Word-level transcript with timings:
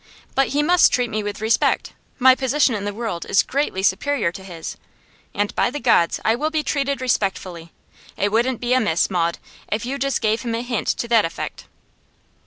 But 0.33 0.47
he 0.47 0.63
must 0.63 0.91
treat 0.91 1.11
me 1.11 1.21
with 1.21 1.41
respect. 1.41 1.93
My 2.17 2.33
position 2.33 2.73
in 2.73 2.85
the 2.85 2.93
world 2.95 3.23
is 3.23 3.43
greatly 3.43 3.83
superior 3.83 4.31
to 4.31 4.43
his. 4.43 4.75
And, 5.31 5.53
by 5.53 5.69
the 5.69 5.79
gods! 5.79 6.19
I 6.25 6.33
will 6.33 6.49
be 6.49 6.63
treated 6.63 7.01
respectfully! 7.01 7.71
It 8.17 8.31
wouldn't 8.31 8.59
be 8.59 8.73
amiss, 8.73 9.11
Maud, 9.11 9.37
if 9.71 9.85
you 9.85 9.99
just 9.99 10.19
gave 10.19 10.41
him 10.41 10.55
a 10.55 10.63
hint 10.63 10.87
to 10.87 11.07
that 11.09 11.23
effect. 11.23 11.65